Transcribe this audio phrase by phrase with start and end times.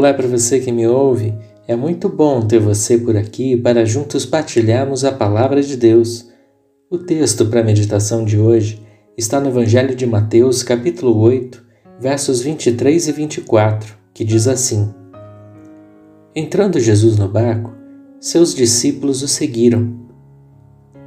[0.00, 1.34] Olá para você que me ouve.
[1.68, 6.26] É muito bom ter você por aqui para juntos partilharmos a palavra de Deus.
[6.90, 8.82] O texto para a meditação de hoje
[9.14, 11.62] está no Evangelho de Mateus, capítulo 8,
[12.00, 14.88] versos 23 e 24, que diz assim:
[16.34, 17.70] Entrando Jesus no barco,
[18.18, 20.08] seus discípulos o seguiram.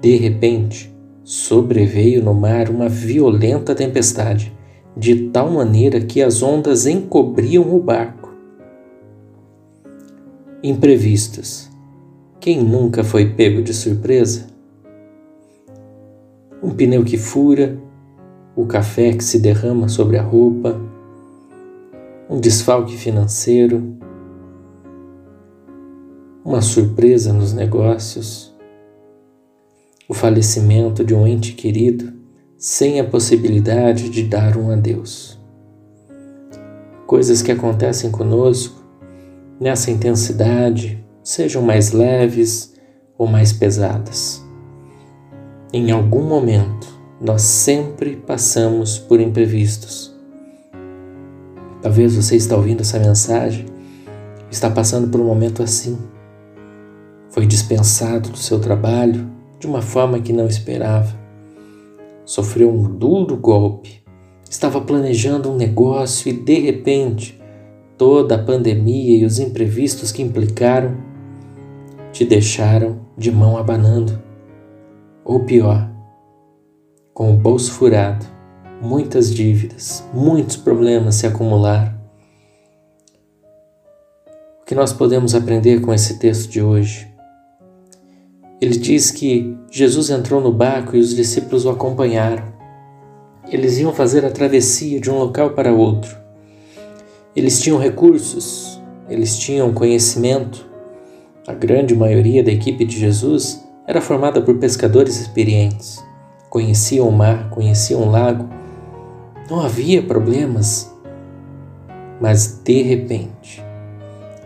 [0.00, 4.52] De repente, sobreveio no mar uma violenta tempestade,
[4.96, 8.19] de tal maneira que as ondas encobriam o barco
[10.62, 11.70] imprevistos.
[12.38, 14.46] Quem nunca foi pego de surpresa?
[16.62, 17.78] Um pneu que fura,
[18.54, 20.78] o café que se derrama sobre a roupa,
[22.28, 23.96] um desfalque financeiro,
[26.44, 28.54] uma surpresa nos negócios,
[30.08, 32.12] o falecimento de um ente querido
[32.58, 35.40] sem a possibilidade de dar um adeus.
[37.06, 38.79] Coisas que acontecem conosco
[39.60, 42.74] nessa intensidade, sejam mais leves
[43.18, 44.42] ou mais pesadas.
[45.70, 46.88] Em algum momento,
[47.20, 50.18] nós sempre passamos por imprevistos.
[51.82, 53.66] Talvez você está ouvindo essa mensagem,
[54.50, 55.98] está passando por um momento assim.
[57.28, 61.14] Foi dispensado do seu trabalho de uma forma que não esperava.
[62.24, 64.02] Sofreu um duro golpe.
[64.48, 67.39] Estava planejando um negócio e de repente
[68.00, 70.96] toda a pandemia e os imprevistos que implicaram
[72.10, 74.18] te deixaram de mão abanando.
[75.22, 75.86] Ou pior,
[77.12, 78.24] com o bolso furado,
[78.80, 81.92] muitas dívidas, muitos problemas se acumularam.
[84.62, 87.06] O que nós podemos aprender com esse texto de hoje?
[88.62, 92.50] Ele diz que Jesus entrou no barco e os discípulos o acompanharam.
[93.52, 96.19] Eles iam fazer a travessia de um local para outro.
[97.34, 100.68] Eles tinham recursos, eles tinham conhecimento.
[101.46, 106.04] A grande maioria da equipe de Jesus era formada por pescadores experientes.
[106.48, 108.48] Conheciam o mar, conheciam o lago.
[109.48, 110.92] Não havia problemas.
[112.20, 113.62] Mas de repente,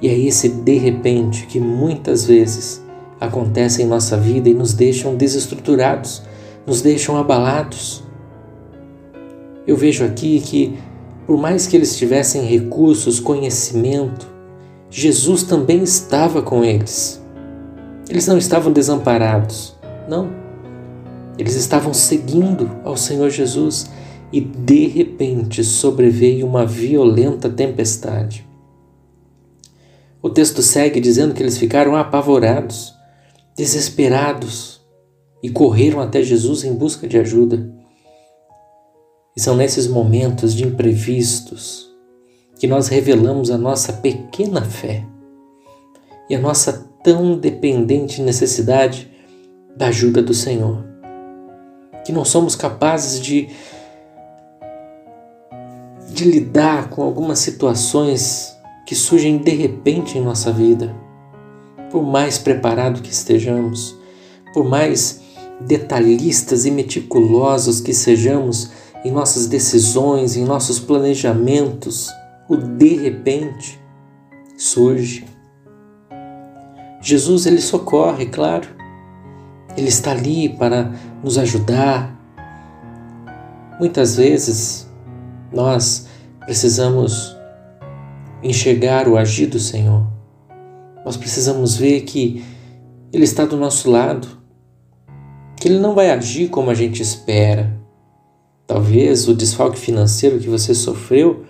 [0.00, 2.82] e é esse de repente que muitas vezes
[3.20, 6.22] acontece em nossa vida e nos deixam desestruturados,
[6.66, 8.02] nos deixam abalados.
[9.66, 10.78] Eu vejo aqui que
[11.30, 14.26] por mais que eles tivessem recursos, conhecimento,
[14.90, 17.24] Jesus também estava com eles.
[18.08, 20.28] Eles não estavam desamparados, não.
[21.38, 23.88] Eles estavam seguindo ao Senhor Jesus
[24.32, 28.44] e de repente sobreveio uma violenta tempestade.
[30.20, 32.92] O texto segue dizendo que eles ficaram apavorados,
[33.56, 34.80] desesperados
[35.40, 37.72] e correram até Jesus em busca de ajuda.
[39.36, 41.90] E são nesses momentos de imprevistos
[42.58, 45.06] que nós revelamos a nossa pequena fé
[46.28, 49.10] e a nossa tão dependente necessidade
[49.76, 50.84] da ajuda do Senhor.
[52.04, 53.48] Que não somos capazes de,
[56.12, 58.54] de lidar com algumas situações
[58.86, 60.94] que surgem de repente em nossa vida.
[61.90, 63.96] Por mais preparado que estejamos,
[64.52, 65.20] por mais
[65.60, 68.70] detalhistas e meticulosos que sejamos
[69.04, 72.10] em nossas decisões, em nossos planejamentos,
[72.48, 73.80] o de repente
[74.56, 75.24] surge.
[77.00, 78.68] Jesus ele socorre, claro.
[79.76, 82.14] Ele está ali para nos ajudar.
[83.78, 84.90] Muitas vezes
[85.52, 86.06] nós
[86.44, 87.36] precisamos
[88.42, 90.06] enxergar o agir do Senhor.
[91.04, 92.44] Nós precisamos ver que
[93.12, 94.28] Ele está do nosso lado,
[95.56, 97.79] que Ele não vai agir como a gente espera,
[98.70, 101.44] Talvez o desfalque financeiro que você sofreu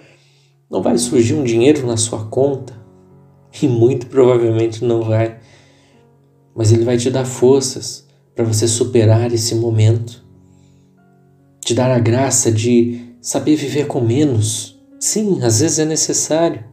[0.70, 2.72] não vai surgir um dinheiro na sua conta
[3.62, 5.38] e muito provavelmente não vai,
[6.56, 10.24] mas ele vai te dar forças para você superar esse momento,
[11.62, 14.80] te dar a graça de saber viver com menos.
[14.98, 16.64] Sim, às vezes é necessário.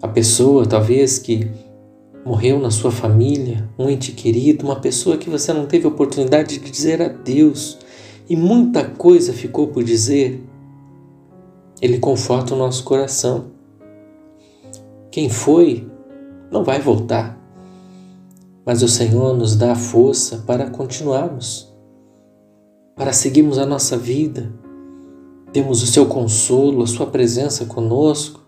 [0.00, 1.46] A pessoa, talvez, que
[2.24, 6.70] morreu na sua família, um ente querido, uma pessoa que você não teve oportunidade de
[6.70, 7.78] dizer adeus
[8.30, 10.40] e muita coisa ficou por dizer,
[11.82, 13.46] ele conforta o nosso coração.
[15.10, 15.90] Quem foi
[16.48, 17.36] não vai voltar,
[18.64, 21.74] mas o Senhor nos dá a força para continuarmos,
[22.94, 24.52] para seguirmos a nossa vida.
[25.52, 28.46] Temos o seu consolo, a sua presença conosco.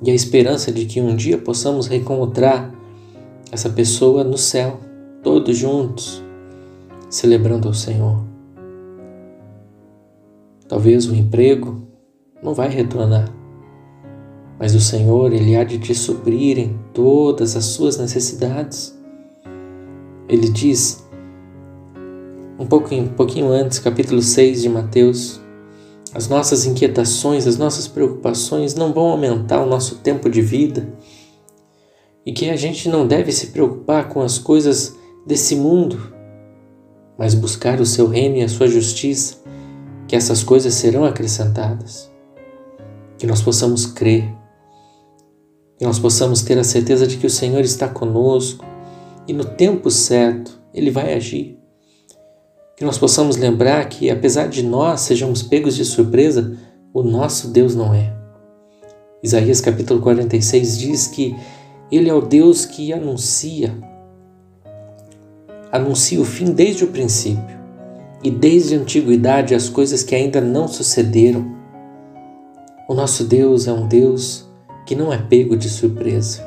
[0.00, 2.72] E a esperança de que um dia possamos reencontrar
[3.50, 4.78] essa pessoa no céu,
[5.24, 6.24] todos juntos
[7.16, 8.22] celebrando ao Senhor.
[10.68, 11.82] Talvez o emprego
[12.42, 13.32] não vai retornar,
[14.58, 18.94] mas o Senhor, Ele há de te suprir em todas as suas necessidades.
[20.28, 21.08] Ele diz,
[22.58, 25.40] um pouquinho, um pouquinho antes, capítulo 6 de Mateus,
[26.12, 30.92] as nossas inquietações, as nossas preocupações não vão aumentar o nosso tempo de vida
[32.26, 34.94] e que a gente não deve se preocupar com as coisas
[35.26, 36.15] desse mundo,
[37.18, 39.36] mas buscar o seu reino e a sua justiça,
[40.06, 42.10] que essas coisas serão acrescentadas.
[43.18, 44.36] Que nós possamos crer
[45.78, 48.64] que nós possamos ter a certeza de que o Senhor está conosco
[49.28, 51.58] e no tempo certo Ele vai agir.
[52.76, 56.56] Que nós possamos lembrar que, apesar de nós sejamos pegos de surpresa,
[56.92, 58.14] o nosso Deus não é.
[59.22, 61.36] Isaías capítulo 46 diz que
[61.90, 63.74] Ele é o Deus que anuncia,
[65.70, 67.56] anuncia o fim desde o princípio
[68.22, 71.54] e desde a antiguidade as coisas que ainda não sucederam.
[72.88, 74.48] O nosso Deus é um Deus
[74.86, 76.44] que não é pego de surpresa.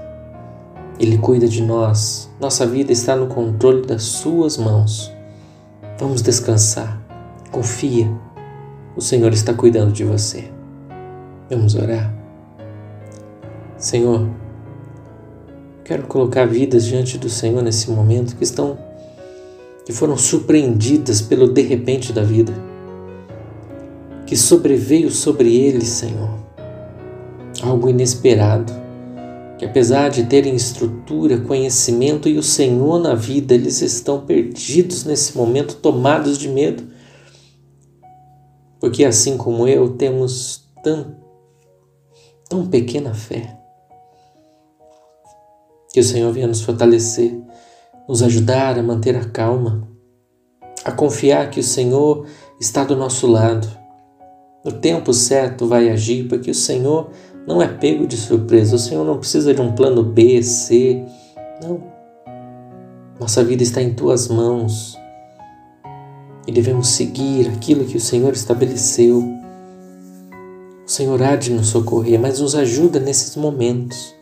[1.00, 5.12] Ele cuida de nós, nossa vida está no controle das Suas mãos.
[5.98, 7.01] Vamos descansar,
[7.51, 8.10] confia,
[8.95, 10.51] o Senhor está cuidando de você.
[11.50, 12.13] Vamos orar.
[13.77, 14.30] Senhor,
[15.86, 18.88] quero colocar vidas diante do Senhor nesse momento que estão
[19.89, 22.53] que foram surpreendidas pelo de repente da vida,
[24.27, 26.30] que sobreveio sobre eles, Senhor,
[27.63, 28.71] algo inesperado,
[29.57, 35.36] que apesar de terem estrutura, conhecimento e o Senhor na vida, eles estão perdidos nesse
[35.36, 36.83] momento, tomados de medo.
[38.80, 41.15] Porque assim como eu, temos tão,
[42.47, 43.57] tão pequena fé.
[45.91, 47.36] Que o Senhor venha nos fortalecer,
[48.09, 49.88] nos ajudar a manter a calma,
[50.83, 52.25] a confiar que o Senhor
[52.59, 53.67] está do nosso lado.
[54.65, 57.11] No tempo certo vai agir, porque o Senhor
[57.45, 58.75] não é pego de surpresa.
[58.75, 61.06] O Senhor não precisa de um plano B, C.
[61.61, 61.83] Não.
[63.19, 64.97] Nossa vida está em tuas mãos
[66.47, 69.19] e devemos seguir aquilo que o Senhor estabeleceu.
[70.83, 74.15] O Senhor há de nos socorrer, mas nos ajuda nesses momentos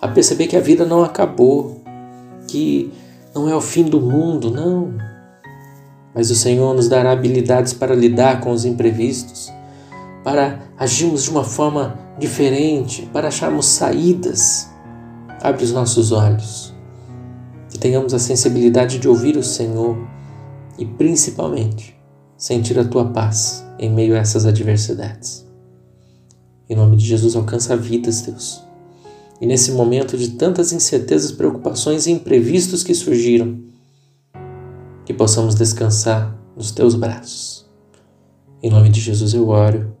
[0.00, 1.82] a perceber que a vida não acabou,
[2.48, 2.90] que
[3.36, 4.94] não é o fim do mundo, não.
[6.14, 9.52] Mas o Senhor nos dará habilidades para lidar com os imprevistos,
[10.24, 14.70] para agirmos de uma forma diferente, para acharmos saídas.
[15.42, 16.74] Abre os nossos olhos,
[17.68, 19.98] que tenhamos a sensibilidade de ouvir o Senhor
[20.78, 21.94] e, principalmente,
[22.38, 25.46] sentir a tua paz em meio a essas adversidades.
[26.70, 28.65] Em nome de Jesus, alcança vidas, Deus.
[29.40, 33.58] E nesse momento de tantas incertezas, preocupações e imprevistos que surgiram,
[35.04, 37.66] que possamos descansar nos teus braços.
[38.62, 39.94] Em nome de Jesus eu oro.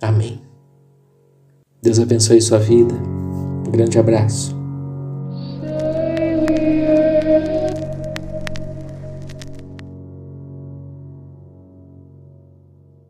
[0.00, 0.40] Amém.
[1.82, 2.94] Deus abençoe sua vida.
[2.94, 4.56] Um grande abraço.